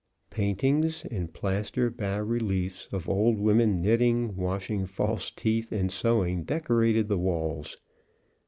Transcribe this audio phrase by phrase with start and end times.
[0.31, 7.07] Paintings and plaster bas reliefs of old women knitting, washing false teeth, and sewing, decorated
[7.07, 7.77] the walls.